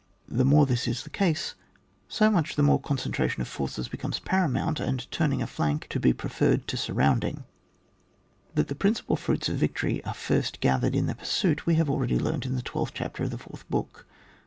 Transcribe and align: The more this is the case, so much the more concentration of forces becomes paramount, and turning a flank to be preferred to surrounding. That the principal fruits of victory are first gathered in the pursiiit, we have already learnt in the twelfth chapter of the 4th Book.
The 0.29 0.43
more 0.43 0.65
this 0.65 0.87
is 0.87 1.03
the 1.03 1.11
case, 1.11 1.53
so 2.07 2.31
much 2.31 2.55
the 2.55 2.63
more 2.63 2.81
concentration 2.81 3.39
of 3.41 3.47
forces 3.47 3.87
becomes 3.87 4.17
paramount, 4.17 4.79
and 4.79 5.05
turning 5.11 5.43
a 5.43 5.45
flank 5.45 5.85
to 5.91 5.99
be 5.99 6.11
preferred 6.11 6.65
to 6.69 6.75
surrounding. 6.75 7.43
That 8.55 8.67
the 8.67 8.73
principal 8.73 9.15
fruits 9.15 9.47
of 9.47 9.57
victory 9.57 10.03
are 10.03 10.15
first 10.15 10.59
gathered 10.59 10.95
in 10.95 11.05
the 11.05 11.13
pursiiit, 11.13 11.67
we 11.67 11.75
have 11.75 11.87
already 11.87 12.17
learnt 12.17 12.47
in 12.47 12.55
the 12.55 12.63
twelfth 12.63 12.93
chapter 12.95 13.25
of 13.25 13.29
the 13.29 13.37
4th 13.37 13.61
Book. 13.69 14.07